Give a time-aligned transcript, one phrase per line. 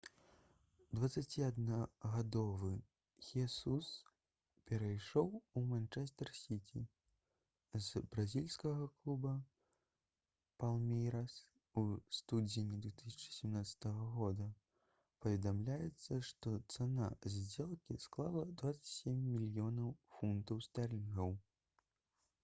[0.99, 2.69] 21-гадовы
[3.25, 3.89] хесус
[4.69, 5.27] перайшоў
[5.61, 6.81] у «манчэстэр сіці»
[7.89, 9.35] з бразільскага клуба
[10.63, 11.35] «палмейрас»
[11.83, 11.85] у
[12.21, 14.49] студзені 2017 г.
[15.27, 21.37] паведамляецца што цана здзелкі склала 27 мільёнаў фунтаў стэрлінгаў